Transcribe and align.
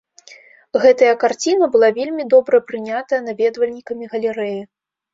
Гэтая 0.85 1.11
карціна 1.25 1.69
была 1.77 1.91
вельмі 1.99 2.27
добра 2.37 2.63
прынята 2.73 3.23
наведвальнікамі 3.31 4.13
галерэі. 4.19 4.61